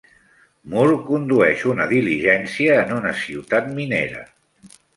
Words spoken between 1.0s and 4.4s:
condueix una diligència en una ciutat minera.